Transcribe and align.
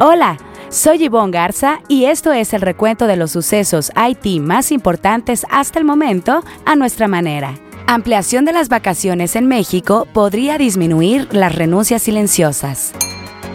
Hola, 0.00 0.36
soy 0.68 0.98
Yvonne 0.98 1.32
Garza 1.32 1.80
y 1.88 2.04
esto 2.04 2.32
es 2.32 2.54
el 2.54 2.60
recuento 2.60 3.08
de 3.08 3.16
los 3.16 3.32
sucesos 3.32 3.90
IT 3.96 4.40
más 4.40 4.70
importantes 4.70 5.44
hasta 5.50 5.80
el 5.80 5.84
momento 5.84 6.44
a 6.64 6.76
nuestra 6.76 7.08
manera. 7.08 7.58
Ampliación 7.88 8.44
de 8.44 8.52
las 8.52 8.68
vacaciones 8.68 9.34
en 9.34 9.48
México 9.48 10.06
podría 10.12 10.56
disminuir 10.56 11.26
las 11.32 11.52
renuncias 11.52 12.02
silenciosas. 12.02 12.92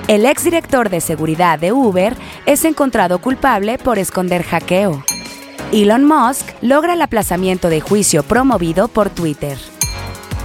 El 0.10 0.26
exdirector 0.26 0.90
de 0.90 1.00
seguridad 1.00 1.60
de 1.60 1.72
Uber 1.72 2.14
es 2.46 2.66
encontrado 2.66 3.22
culpable 3.22 3.78
por 3.78 3.98
esconder 3.98 4.44
hackeo. 4.44 5.02
Elon 5.72 6.04
Musk 6.04 6.46
logra 6.62 6.96
el 6.96 7.02
aplazamiento 7.02 7.70
de 7.70 7.80
juicio 7.80 8.22
promovido 8.22 8.90
por 8.90 9.10
Twitter. 9.10 9.58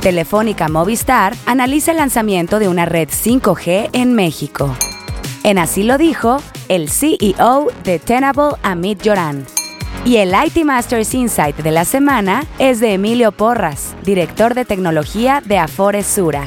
Telefónica 0.00 0.68
Movistar 0.68 1.34
analiza 1.44 1.90
el 1.90 1.96
lanzamiento 1.96 2.60
de 2.60 2.68
una 2.68 2.84
red 2.84 3.08
5G 3.08 3.90
en 3.92 4.14
México. 4.14 4.76
En 5.44 5.58
así 5.58 5.82
lo 5.82 5.98
dijo 5.98 6.38
el 6.68 6.90
CEO 6.90 7.68
de 7.84 7.98
Tenable, 7.98 8.56
Amit 8.62 9.00
Joran. 9.04 9.46
Y 10.04 10.16
el 10.16 10.32
IT 10.32 10.64
Masters 10.64 11.14
Insight 11.14 11.56
de 11.56 11.70
la 11.70 11.84
semana 11.84 12.44
es 12.58 12.80
de 12.80 12.94
Emilio 12.94 13.32
Porras, 13.32 13.94
director 14.04 14.54
de 14.54 14.64
tecnología 14.64 15.42
de 15.44 15.58
Afore 15.58 16.02
Sura. 16.02 16.46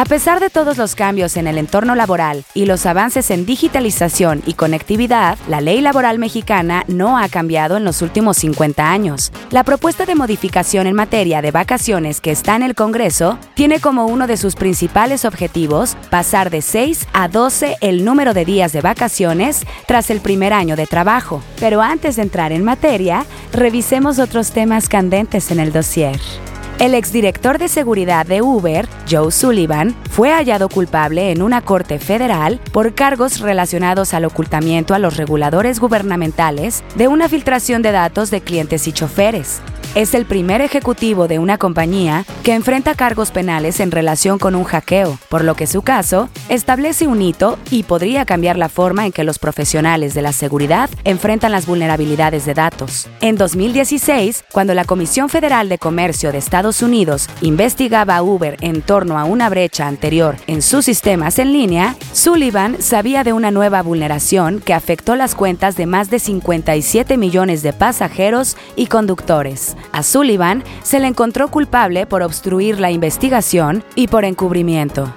A 0.00 0.06
pesar 0.06 0.40
de 0.40 0.48
todos 0.48 0.78
los 0.78 0.94
cambios 0.94 1.36
en 1.36 1.46
el 1.46 1.58
entorno 1.58 1.94
laboral 1.94 2.46
y 2.54 2.64
los 2.64 2.86
avances 2.86 3.30
en 3.30 3.44
digitalización 3.44 4.42
y 4.46 4.54
conectividad, 4.54 5.36
la 5.46 5.60
ley 5.60 5.82
laboral 5.82 6.18
mexicana 6.18 6.84
no 6.88 7.18
ha 7.18 7.28
cambiado 7.28 7.76
en 7.76 7.84
los 7.84 8.00
últimos 8.00 8.38
50 8.38 8.90
años. 8.90 9.30
La 9.50 9.62
propuesta 9.62 10.06
de 10.06 10.14
modificación 10.14 10.86
en 10.86 10.94
materia 10.94 11.42
de 11.42 11.50
vacaciones 11.50 12.22
que 12.22 12.30
está 12.30 12.56
en 12.56 12.62
el 12.62 12.74
Congreso 12.74 13.38
tiene 13.52 13.78
como 13.78 14.06
uno 14.06 14.26
de 14.26 14.38
sus 14.38 14.54
principales 14.54 15.26
objetivos 15.26 15.98
pasar 16.08 16.48
de 16.48 16.62
6 16.62 17.06
a 17.12 17.28
12 17.28 17.76
el 17.82 18.02
número 18.02 18.32
de 18.32 18.46
días 18.46 18.72
de 18.72 18.80
vacaciones 18.80 19.66
tras 19.86 20.08
el 20.08 20.22
primer 20.22 20.54
año 20.54 20.76
de 20.76 20.86
trabajo. 20.86 21.42
Pero 21.58 21.82
antes 21.82 22.16
de 22.16 22.22
entrar 22.22 22.52
en 22.52 22.64
materia, 22.64 23.26
revisemos 23.52 24.18
otros 24.18 24.52
temas 24.52 24.88
candentes 24.88 25.50
en 25.50 25.60
el 25.60 25.72
dossier. 25.72 26.18
El 26.80 26.94
exdirector 26.94 27.58
de 27.58 27.68
seguridad 27.68 28.24
de 28.24 28.40
Uber, 28.40 28.88
Joe 29.06 29.30
Sullivan, 29.30 29.94
fue 30.08 30.32
hallado 30.32 30.70
culpable 30.70 31.30
en 31.30 31.42
una 31.42 31.60
corte 31.60 31.98
federal 31.98 32.58
por 32.72 32.94
cargos 32.94 33.40
relacionados 33.40 34.14
al 34.14 34.24
ocultamiento 34.24 34.94
a 34.94 34.98
los 34.98 35.18
reguladores 35.18 35.78
gubernamentales 35.78 36.82
de 36.96 37.06
una 37.06 37.28
filtración 37.28 37.82
de 37.82 37.92
datos 37.92 38.30
de 38.30 38.40
clientes 38.40 38.88
y 38.88 38.92
choferes. 38.92 39.60
Es 39.96 40.14
el 40.14 40.24
primer 40.24 40.60
ejecutivo 40.60 41.26
de 41.26 41.40
una 41.40 41.58
compañía 41.58 42.24
que 42.44 42.54
enfrenta 42.54 42.94
cargos 42.94 43.32
penales 43.32 43.80
en 43.80 43.90
relación 43.90 44.38
con 44.38 44.54
un 44.54 44.62
hackeo, 44.62 45.18
por 45.28 45.42
lo 45.42 45.56
que 45.56 45.66
su 45.66 45.82
caso 45.82 46.28
establece 46.48 47.08
un 47.08 47.20
hito 47.20 47.58
y 47.72 47.82
podría 47.82 48.24
cambiar 48.24 48.56
la 48.56 48.68
forma 48.68 49.04
en 49.04 49.10
que 49.10 49.24
los 49.24 49.40
profesionales 49.40 50.14
de 50.14 50.22
la 50.22 50.32
seguridad 50.32 50.88
enfrentan 51.02 51.50
las 51.50 51.66
vulnerabilidades 51.66 52.46
de 52.46 52.54
datos. 52.54 53.08
En 53.20 53.34
2016, 53.34 54.44
cuando 54.52 54.74
la 54.74 54.84
Comisión 54.84 55.28
Federal 55.28 55.68
de 55.68 55.78
Comercio 55.78 56.30
de 56.30 56.38
Estados 56.38 56.82
Unidos 56.82 57.28
investigaba 57.40 58.16
a 58.16 58.22
Uber 58.22 58.58
en 58.60 58.82
torno 58.82 59.18
a 59.18 59.24
una 59.24 59.48
brecha 59.48 59.88
anterior 59.88 60.36
en 60.46 60.62
sus 60.62 60.84
sistemas 60.84 61.40
en 61.40 61.52
línea, 61.52 61.96
Sullivan 62.20 62.82
sabía 62.82 63.24
de 63.24 63.32
una 63.32 63.50
nueva 63.50 63.82
vulneración 63.82 64.60
que 64.60 64.74
afectó 64.74 65.16
las 65.16 65.34
cuentas 65.34 65.74
de 65.74 65.86
más 65.86 66.10
de 66.10 66.18
57 66.18 67.16
millones 67.16 67.62
de 67.62 67.72
pasajeros 67.72 68.58
y 68.76 68.88
conductores. 68.88 69.74
A 69.90 70.02
Sullivan 70.02 70.62
se 70.82 71.00
le 71.00 71.06
encontró 71.06 71.50
culpable 71.50 72.04
por 72.04 72.22
obstruir 72.22 72.78
la 72.78 72.90
investigación 72.90 73.82
y 73.94 74.08
por 74.08 74.26
encubrimiento. 74.26 75.14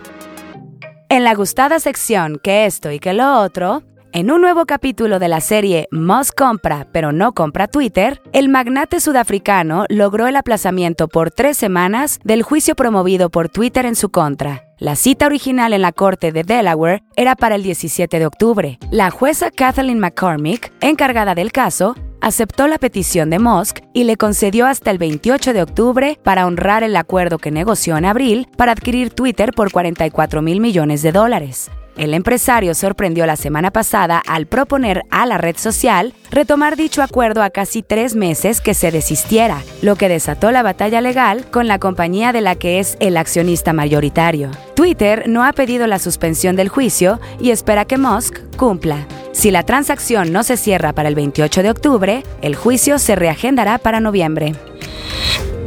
En 1.09 1.25
la 1.25 1.35
gustada 1.35 1.81
sección 1.81 2.39
que 2.41 2.65
esto 2.65 2.89
y 2.89 3.01
que 3.01 3.11
lo 3.11 3.41
otro, 3.41 3.83
en 4.13 4.29
un 4.29 4.41
nuevo 4.41 4.65
capítulo 4.65 5.17
de 5.17 5.27
la 5.27 5.41
serie 5.41 5.87
Musk 5.91 6.35
compra, 6.35 6.87
pero 6.91 7.11
no 7.11 7.33
compra 7.33 7.67
Twitter, 7.67 8.21
el 8.31 8.47
magnate 8.47 8.99
sudafricano 8.99 9.85
logró 9.89 10.27
el 10.27 10.35
aplazamiento 10.35 11.07
por 11.07 11.31
tres 11.31 11.57
semanas 11.57 12.19
del 12.23 12.43
juicio 12.43 12.75
promovido 12.75 13.31
por 13.31 13.49
Twitter 13.49 13.87
en 13.87 13.95
su 13.95 14.09
contra. 14.09 14.65
La 14.77 14.95
cita 14.95 15.25
original 15.25 15.73
en 15.73 15.81
la 15.81 15.91
Corte 15.91 16.31
de 16.31 16.43
Delaware 16.43 17.01
era 17.15 17.35
para 17.35 17.55
el 17.55 17.63
17 17.63 18.19
de 18.19 18.25
octubre. 18.27 18.77
La 18.91 19.09
jueza 19.09 19.49
Kathleen 19.49 19.99
McCormick, 19.99 20.71
encargada 20.81 21.33
del 21.33 21.51
caso, 21.51 21.95
aceptó 22.21 22.67
la 22.67 22.77
petición 22.77 23.31
de 23.31 23.39
Musk 23.39 23.79
y 23.93 24.03
le 24.03 24.17
concedió 24.17 24.67
hasta 24.67 24.91
el 24.91 24.99
28 24.99 25.53
de 25.53 25.63
octubre 25.63 26.19
para 26.23 26.45
honrar 26.45 26.83
el 26.83 26.95
acuerdo 26.97 27.39
que 27.39 27.49
negoció 27.49 27.97
en 27.97 28.05
abril 28.05 28.47
para 28.57 28.73
adquirir 28.73 29.09
Twitter 29.09 29.53
por 29.55 29.71
44 29.71 30.43
mil 30.43 30.61
millones 30.61 31.01
de 31.01 31.11
dólares. 31.11 31.71
El 31.97 32.13
empresario 32.13 32.73
sorprendió 32.73 33.25
la 33.25 33.35
semana 33.35 33.71
pasada 33.71 34.21
al 34.25 34.47
proponer 34.47 35.03
a 35.11 35.25
la 35.25 35.37
red 35.37 35.55
social 35.57 36.13
retomar 36.31 36.75
dicho 36.75 37.03
acuerdo 37.03 37.43
a 37.43 37.51
casi 37.51 37.83
tres 37.83 38.15
meses 38.15 38.61
que 38.61 38.73
se 38.73 38.91
desistiera, 38.91 39.61
lo 39.81 39.95
que 39.95 40.09
desató 40.09 40.51
la 40.51 40.63
batalla 40.63 41.01
legal 41.01 41.45
con 41.51 41.67
la 41.67 41.77
compañía 41.77 42.33
de 42.33 42.41
la 42.41 42.55
que 42.55 42.79
es 42.79 42.97
el 42.99 43.15
accionista 43.15 43.73
mayoritario. 43.73 44.49
Twitter 44.75 45.25
no 45.27 45.43
ha 45.43 45.53
pedido 45.53 45.85
la 45.85 45.99
suspensión 45.99 46.55
del 46.55 46.69
juicio 46.69 47.19
y 47.39 47.51
espera 47.51 47.85
que 47.85 47.97
Musk 47.97 48.39
cumpla. 48.57 49.05
Si 49.31 49.51
la 49.51 49.63
transacción 49.63 50.31
no 50.31 50.43
se 50.43 50.57
cierra 50.57 50.93
para 50.93 51.09
el 51.09 51.15
28 51.15 51.63
de 51.63 51.69
octubre, 51.69 52.23
el 52.41 52.55
juicio 52.55 52.97
se 52.97 53.15
reagendará 53.15 53.77
para 53.77 53.99
noviembre. 53.99 54.53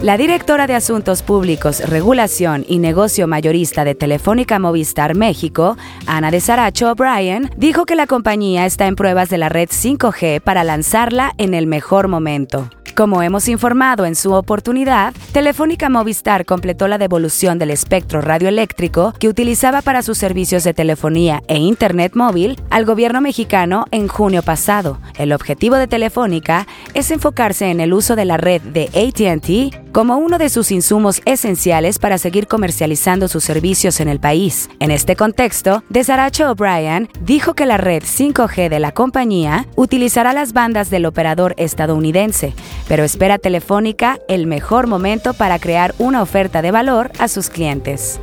La 0.03 0.19
directora 0.19 0.67
de 0.67 0.75
Asuntos 0.75 1.23
Públicos, 1.23 1.81
Regulación 1.81 2.65
y 2.69 2.79
Negocio 2.79 3.27
Mayorista 3.27 3.83
de 3.85 3.95
Telefónica 3.95 4.59
Movistar 4.59 5.17
México, 5.17 5.77
Ana 6.07 6.31
de 6.31 6.41
Saracho 6.41 6.93
O'Brien, 6.93 7.51
dijo 7.57 7.87
que 7.87 7.97
la 7.97 8.07
compañía 8.07 8.67
está 8.67 8.87
en 8.87 8.95
pruebas 8.95 9.31
de 9.31 9.39
la 9.39 9.49
red 9.49 9.69
5G 9.69 10.41
para 10.41 10.65
lanzarla 10.65 11.33
en 11.39 11.55
el 11.55 11.67
mejor 11.67 12.09
momento. 12.09 12.71
Como 12.97 13.23
hemos 13.23 13.47
informado 13.49 14.07
en 14.07 14.15
su 14.15 14.33
oportunidad, 14.33 15.13
Telefónica 15.33 15.91
Movistar 15.91 16.47
completó 16.47 16.89
la 16.89 16.97
devolución 16.97 17.59
del 17.59 17.71
espectro 17.71 18.23
radioeléctrico 18.23 19.13
que 19.19 19.29
utilizaba 19.29 19.83
para 19.83 20.01
sus 20.01 20.17
servicios 20.17 20.65
de 20.65 20.73
telefonía 20.73 21.43
e 21.47 21.59
Internet 21.59 22.13
móvil 22.15 22.59
al 22.71 22.87
gobierno 22.87 23.21
mexicano 23.21 23.85
en 23.91 24.09
junio 24.09 24.43
pasado. 24.43 24.99
El 25.19 25.35
objetivo 25.35 25.77
de 25.77 25.89
Telefónica 25.89 26.67
es 26.95 27.11
enfocarse 27.11 27.71
en 27.71 27.81
el 27.81 27.93
uso 27.93 28.17
de 28.17 28.25
la 28.25 28.39
red 28.39 28.63
de 28.63 28.85
ATT 28.87 29.86
como 29.97 30.19
uno 30.19 30.37
de 30.37 30.51
sus 30.51 30.73
insumos 30.73 31.23
esenciales 31.25 31.99
para 31.99 32.19
seguir 32.19 32.49
comercializando 32.49 33.29
sus 33.29 33.45
servicios 33.45 33.99
en 33.99 34.09
el 34.09 34.21
país. 34.21 34.69
En 34.79 34.91
este 34.91 35.17
contexto, 35.17 35.85
Desaracho 35.89 36.51
O'Brien 36.51 37.09
dijo 37.23 37.55
que 37.55 37.65
la 37.65 37.79
red 37.79 38.03
5G 38.03 38.69
de 38.69 38.79
la 38.79 38.93
compañía 38.93 39.65
utilizará 39.75 40.35
las 40.35 40.53
bandas 40.53 40.91
del 40.91 41.07
operador 41.07 41.55
estadounidense, 41.57 42.53
pero 42.89 43.05
espera 43.05 43.39
Telefónica 43.39 44.19
el 44.29 44.47
mejor 44.47 44.87
momento 44.87 45.33
para 45.33 45.59
crear 45.59 45.95
una 45.97 46.21
oferta 46.21 46.61
de 46.61 46.73
valor 46.73 47.11
a 47.19 47.29
sus 47.29 47.49
clientes. 47.49 48.21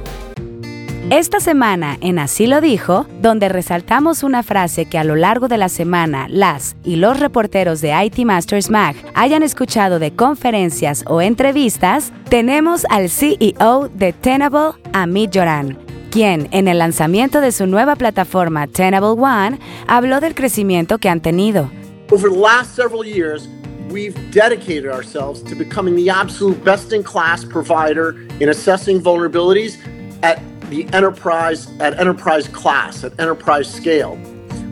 Esta 1.10 1.42
semana 1.42 1.98
en 2.00 2.18
Así 2.18 2.48
lo 2.48 2.62
dijo, 2.62 3.06
donde 3.22 3.50
resaltamos 3.50 4.24
una 4.24 4.42
frase 4.42 4.86
que 4.86 4.98
a 4.98 5.04
lo 5.04 5.18
largo 5.18 5.50
de 5.50 5.58
la 5.58 5.68
semana 5.68 6.28
las 6.30 6.78
y 6.86 6.96
los 6.96 7.20
reporteros 7.20 7.82
de 7.82 7.94
IT 8.06 8.20
Masters 8.20 8.70
Mag 8.70 8.96
hayan 9.14 9.44
escuchado 9.44 10.00
de 10.00 10.16
conferencias 10.16 11.04
o 11.06 11.22
entrevistas, 11.22 12.14
tenemos 12.30 12.86
al 12.90 13.10
CEO 13.10 13.90
de 13.94 14.14
Tenable, 14.14 14.80
Amit 14.94 15.32
Joran, 15.36 15.78
quien 16.10 16.48
en 16.52 16.70
el 16.70 16.80
lanzamiento 16.80 17.42
de 17.42 17.52
su 17.52 17.68
nueva 17.68 17.98
plataforma 17.98 18.68
Tenable 18.68 19.22
One 19.22 19.60
habló 19.88 20.22
del 20.22 20.34
crecimiento 20.34 21.00
que 21.00 21.10
han 21.10 21.20
tenido. 21.20 21.70
Over 22.12 22.32
the 22.32 22.40
last 22.40 22.76
several 22.76 23.04
years, 23.04 23.50
we've 23.92 24.16
dedicated 24.32 24.90
ourselves 24.90 25.44
to 25.44 25.56
becoming 25.56 25.98
the 25.98 26.10
absolute 26.10 26.64
best 26.64 26.94
in 26.94 27.04
class 27.04 27.44
provider 27.44 28.16
in 28.40 28.50
assessing 28.50 29.02
vulnerabilities 29.02 29.78
at 30.24 30.40
the 30.74 30.92
enterprise 30.92 31.70
at 31.80 32.00
enterprise 32.00 32.48
class, 32.48 33.04
at 33.04 33.20
enterprise 33.20 33.72
scale. 33.72 34.16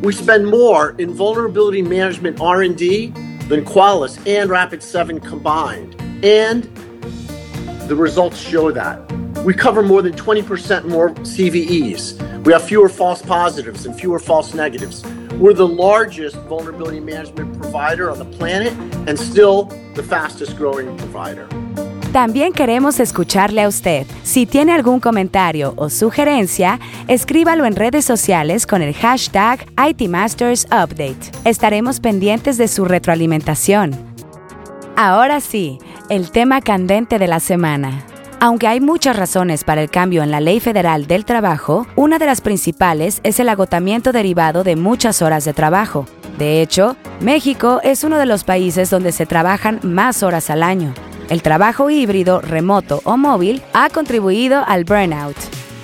We 0.02 0.14
spend 0.14 0.48
more 0.48 0.96
in 0.98 1.14
vulnerability 1.14 1.84
management 1.84 2.42
R&D 2.42 3.08
than 3.48 3.64
Qualys 3.64 4.18
and 4.26 4.50
Rapid7 4.50 5.24
combined. 5.24 5.96
And 6.26 6.64
the 7.88 7.96
results 7.96 8.40
show 8.40 8.72
that. 8.72 9.12
We 9.46 9.54
cover 9.54 9.84
more 9.84 10.02
than 10.02 10.14
20% 10.14 10.88
more 10.88 11.12
CVEs. 11.12 12.46
We 12.46 12.54
have 12.54 12.64
fewer 12.64 12.90
false 12.90 13.22
positives 13.22 13.86
and 13.86 13.96
fewer 13.96 14.18
false 14.18 14.56
negatives. 14.56 15.06
We're 15.34 15.54
the 15.54 15.68
largest 15.68 16.36
vulnerability 16.48 17.00
management 17.00 17.60
provider 17.62 18.10
on 18.10 18.18
the 18.18 18.26
planet 18.26 18.74
and 19.08 19.20
still 19.20 19.66
the 19.94 20.02
fastest 20.02 20.58
growing 20.58 20.98
provider. 20.98 21.48
También 22.12 22.52
queremos 22.52 23.00
escucharle 23.00 23.64
a 23.64 23.70
usted. 23.70 24.06
Si 24.24 24.46
tiene 24.46 24.74
algún 24.74 25.00
comentario 25.00 25.74
o 25.78 25.90
sugerencia, 25.90 26.78
escríbalo 27.08 27.64
en 27.64 27.78
redes 27.78 28.04
sociales 28.04 28.68
con 28.68 28.82
el 28.82 28.94
hashtag 28.94 29.66
ITMastersUpdate. 29.78 31.32
Estaremos 31.46 32.02
pendientes 32.02 32.58
de 32.58 32.68
su 32.68 32.84
retroalimentación. 32.84 33.92
Ahora 34.98 35.40
sí, 35.40 35.80
el 36.10 36.32
tema 36.32 36.60
candente 36.60 37.18
de 37.18 37.28
la 37.30 37.40
semana. 37.40 38.04
Aunque 38.42 38.68
hay 38.68 38.82
muchas 38.82 39.16
razones 39.16 39.64
para 39.64 39.82
el 39.82 39.90
cambio 39.90 40.22
en 40.22 40.32
la 40.32 40.42
Ley 40.42 40.60
Federal 40.60 41.08
del 41.08 41.24
Trabajo, 41.24 41.88
una 41.96 42.20
de 42.20 42.26
las 42.26 42.42
principales 42.42 43.22
es 43.24 43.40
el 43.40 43.48
agotamiento 43.48 44.12
derivado 44.12 44.66
de 44.66 44.76
muchas 44.76 45.22
horas 45.22 45.46
de 45.46 45.54
trabajo. 45.54 46.06
De 46.38 46.62
hecho, 46.62 46.98
México 47.22 47.80
es 47.84 48.04
uno 48.04 48.18
de 48.18 48.26
los 48.26 48.44
países 48.44 48.90
donde 48.90 49.14
se 49.14 49.26
trabajan 49.26 49.80
más 49.84 50.24
horas 50.24 50.50
al 50.50 50.64
año. 50.64 50.94
El 51.32 51.42
trabajo 51.42 51.90
híbrido, 51.90 52.42
remoto 52.42 53.00
o 53.06 53.16
móvil 53.16 53.62
ha 53.72 53.90
contribuido 53.90 54.66
al 54.68 54.84
burnout. 54.84 55.38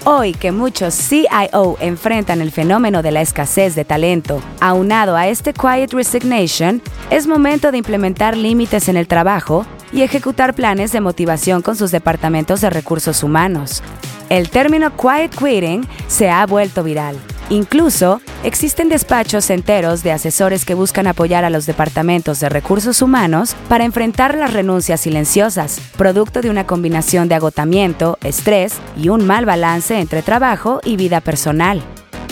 Hoy 0.04 0.34
que 0.34 0.52
muchos 0.52 0.94
CIO 0.94 1.78
enfrentan 1.80 2.42
el 2.42 2.52
fenómeno 2.52 3.02
de 3.02 3.12
la 3.12 3.22
escasez 3.22 3.74
de 3.74 3.86
talento, 3.86 4.42
aunado 4.60 5.16
a 5.16 5.30
este 5.30 5.54
quiet 5.54 5.94
resignation, 5.94 6.82
es 7.12 7.28
momento 7.28 7.72
de 7.72 7.78
implementar 7.78 8.36
límites 8.36 8.90
en 8.90 8.98
el 8.98 9.08
trabajo 9.08 9.66
y 9.94 10.02
ejecutar 10.02 10.54
planes 10.54 10.92
de 10.92 11.00
motivación 11.00 11.62
con 11.62 11.78
sus 11.78 11.92
departamentos 11.92 12.60
de 12.60 12.70
recursos 12.70 13.24
humanos. 13.24 13.82
El 14.28 14.50
término 14.50 14.98
quiet 14.98 15.34
quitting 15.34 15.88
se 16.10 16.30
ha 16.30 16.46
vuelto 16.46 16.84
viral. 16.84 17.18
Incluso 17.50 18.20
existen 18.44 18.89
despachos 18.89 19.50
enteros 19.50 20.04
de 20.04 20.12
asesores 20.12 20.66
que 20.66 20.74
buscan 20.74 21.07
apoyar 21.07 21.45
a 21.45 21.50
los 21.50 21.66
departamentos 21.66 22.39
de 22.39 22.50
recursos 22.50 23.01
humanos 23.01 23.56
para 23.68 23.86
enfrentar 23.86 24.38
las 24.38 24.54
renuncias 24.54 25.01
silenciosas, 25.01 25.80
producto 25.98 26.42
de 26.42 26.50
una 26.50 26.66
combinación 26.66 27.28
de 27.28 27.36
agotamiento, 27.36 28.18
estrés 28.24 28.74
y 28.95 29.10
un 29.10 29.25
mal 29.25 29.45
balance 29.45 30.00
entre 30.00 30.22
trabajo 30.22 30.80
y 30.84 30.98
vida 30.98 31.22
personal. 31.22 31.81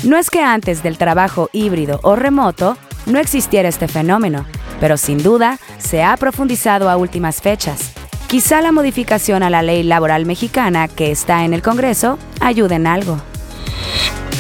No 0.03 0.17
es 0.17 0.29
que 0.29 0.41
antes 0.41 0.83
del 0.83 0.97
trabajo 0.97 1.49
híbrido 1.51 1.99
o 2.03 2.15
remoto 2.15 2.77
no 3.05 3.19
existiera 3.19 3.69
este 3.69 3.87
fenómeno, 3.87 4.45
pero 4.79 4.97
sin 4.97 5.23
duda 5.23 5.59
se 5.77 6.03
ha 6.03 6.15
profundizado 6.17 6.89
a 6.89 6.97
últimas 6.97 7.41
fechas. 7.41 7.91
Quizá 8.27 8.61
la 8.61 8.71
modificación 8.71 9.43
a 9.43 9.49
la 9.49 9.61
ley 9.61 9.83
laboral 9.83 10.25
mexicana 10.25 10.87
que 10.87 11.11
está 11.11 11.45
en 11.45 11.53
el 11.53 11.61
Congreso 11.61 12.17
ayude 12.39 12.75
en 12.75 12.87
algo. 12.87 13.21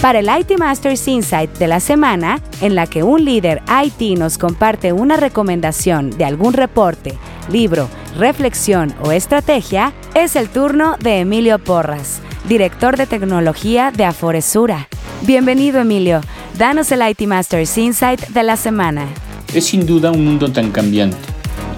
Para 0.05 0.19
el 0.19 0.29
IT 0.29 0.59
Masters 0.59 1.07
Insight 1.07 1.57
de 1.57 1.65
la 1.65 1.79
semana, 1.79 2.39
en 2.61 2.75
la 2.75 2.85
que 2.85 3.01
un 3.01 3.25
líder 3.25 3.63
IT 3.83 4.19
nos 4.19 4.37
comparte 4.37 4.93
una 4.93 5.17
recomendación 5.17 6.11
de 6.11 6.25
algún 6.25 6.53
reporte, 6.53 7.17
libro, 7.49 7.89
reflexión 8.15 8.93
o 9.01 9.11
estrategia, 9.11 9.93
es 10.13 10.35
el 10.35 10.49
turno 10.49 10.95
de 10.99 11.21
Emilio 11.21 11.57
Porras, 11.57 12.21
director 12.47 12.97
de 12.97 13.07
tecnología 13.07 13.89
de 13.89 14.05
Aforesura. 14.05 14.89
Bienvenido 15.23 15.79
Emilio, 15.79 16.21
danos 16.55 16.91
el 16.91 17.01
IT 17.01 17.21
Masters 17.21 17.75
Insight 17.75 18.27
de 18.27 18.43
la 18.43 18.57
semana. 18.57 19.07
Es 19.55 19.65
sin 19.65 19.87
duda 19.87 20.11
un 20.11 20.23
mundo 20.23 20.51
tan 20.51 20.69
cambiante. 20.69 21.17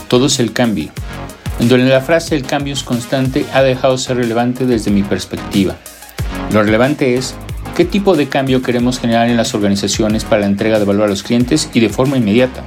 Todo 0.10 0.26
es 0.26 0.42
el 0.42 0.52
cambio. 0.52 0.90
En 1.62 1.70
donde 1.70 1.86
la 1.86 2.02
frase 2.02 2.36
el 2.36 2.44
cambio 2.44 2.74
es 2.74 2.84
constante 2.84 3.46
ha 3.54 3.62
dejado 3.62 3.98
ser 3.98 4.18
relevante 4.18 4.66
desde 4.66 4.92
mi 4.92 5.04
perspectiva. 5.04 5.78
Lo 6.52 6.62
relevante 6.62 7.16
es 7.16 7.34
qué 7.78 7.86
tipo 7.86 8.16
de 8.16 8.28
cambio 8.28 8.64
queremos 8.64 9.00
generar 9.00 9.30
en 9.30 9.38
las 9.38 9.54
organizaciones 9.54 10.24
para 10.24 10.42
la 10.42 10.48
entrega 10.48 10.80
de 10.80 10.86
valor 10.86 11.04
a 11.04 11.10
los 11.10 11.22
clientes 11.22 11.70
y 11.76 11.80
de 11.80 11.90
forma 11.90 12.18
inmediata. 12.18 12.64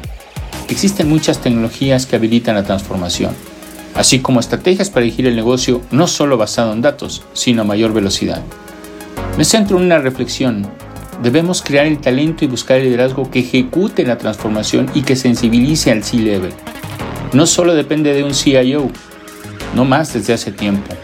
Existen 0.68 1.08
muchas 1.08 1.40
tecnologías 1.40 2.06
que 2.06 2.14
habilitan 2.14 2.54
la 2.54 2.62
transformación, 2.62 3.32
así 3.96 4.20
como 4.20 4.38
estrategias 4.38 4.88
para 4.88 5.02
dirigir 5.02 5.26
el 5.26 5.34
negocio 5.34 5.80
no 5.90 6.06
solo 6.06 6.36
basado 6.36 6.72
en 6.72 6.80
datos, 6.80 7.24
sino 7.32 7.62
a 7.62 7.64
mayor 7.64 7.92
velocidad. 7.92 8.40
Me 9.36 9.44
centro 9.44 9.78
en 9.78 9.86
una 9.86 9.98
reflexión 9.98 10.68
Debemos 11.24 11.60
crear 11.60 11.84
el 11.84 11.98
talento 11.98 12.46
y 12.46 12.48
buscar 12.48 12.78
el 12.78 12.84
liderazgo 12.84 13.30
que 13.30 13.40
ejecute 13.40 14.06
la 14.06 14.16
transformación 14.16 14.90
y 14.94 15.02
que 15.02 15.16
sensibilice 15.16 15.90
al 15.90 16.02
C-Level. 16.02 16.52
No 17.34 17.46
solo 17.46 17.74
depende 17.74 18.14
de 18.14 18.24
un 18.24 18.32
CIO, 18.32 18.88
no 19.74 19.84
más 19.84 20.14
desde 20.14 20.32
hace 20.32 20.50
tiempo. 20.50 20.94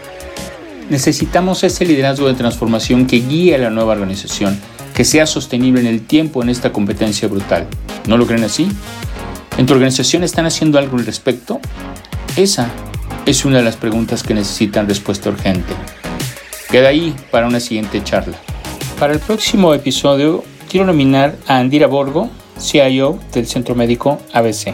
Necesitamos 0.89 1.63
ese 1.63 1.85
liderazgo 1.85 2.27
de 2.27 2.33
transformación 2.33 3.07
que 3.07 3.17
guíe 3.17 3.55
a 3.55 3.57
la 3.57 3.69
nueva 3.69 3.93
organización, 3.93 4.57
que 4.93 5.03
sea 5.03 5.25
sostenible 5.25 5.81
en 5.81 5.87
el 5.87 6.01
tiempo 6.01 6.41
en 6.41 6.49
esta 6.49 6.71
competencia 6.71 7.27
brutal. 7.27 7.67
¿No 8.07 8.17
lo 8.17 8.25
creen 8.25 8.45
así? 8.45 8.69
¿En 9.57 9.65
tu 9.65 9.73
organización 9.73 10.23
están 10.23 10.45
haciendo 10.45 10.79
algo 10.79 10.97
al 10.97 11.05
respecto? 11.05 11.59
Esa 12.37 12.69
es 13.25 13.43
una 13.43 13.57
de 13.57 13.63
las 13.63 13.75
preguntas 13.75 14.23
que 14.23 14.33
necesitan 14.33 14.87
respuesta 14.87 15.29
urgente. 15.29 15.73
Queda 16.69 16.87
ahí 16.87 17.13
para 17.31 17.47
una 17.47 17.59
siguiente 17.59 18.01
charla. 18.03 18.37
Para 18.97 19.13
el 19.13 19.19
próximo 19.19 19.73
episodio 19.73 20.45
quiero 20.69 20.85
nominar 20.85 21.35
a 21.47 21.57
Andira 21.57 21.87
Borgo, 21.87 22.29
CIO 22.59 23.19
del 23.33 23.45
Centro 23.45 23.75
Médico 23.75 24.19
ABC. 24.31 24.73